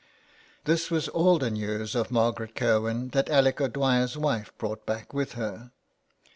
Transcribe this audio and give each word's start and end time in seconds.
This 0.63 0.89
was 0.89 1.09
all 1.09 1.37
the 1.37 1.51
news 1.51 1.93
of 1.93 2.09
Margaret 2.09 2.55
Kirwin 2.55 3.09
that 3.09 3.29
Alec 3.29 3.61
O'Dwyer's 3.61 4.17
wife 4.17 4.51
brought 4.57 4.83
back 4.83 5.13
with 5.13 5.33
her. 5.33 5.71